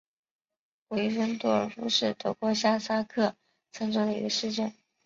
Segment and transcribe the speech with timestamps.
[0.87, 3.35] 韦森多尔夫是德国下萨克
[3.71, 4.73] 森州的一个市镇。